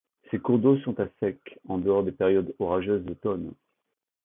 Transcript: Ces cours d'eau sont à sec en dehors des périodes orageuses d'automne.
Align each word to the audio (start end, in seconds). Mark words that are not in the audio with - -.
Ces 0.31 0.39
cours 0.39 0.57
d'eau 0.57 0.79
sont 0.79 0.99
à 0.99 1.05
sec 1.19 1.59
en 1.67 1.77
dehors 1.77 2.03
des 2.03 2.11
périodes 2.11 2.55
orageuses 2.57 3.05
d'automne. 3.05 3.53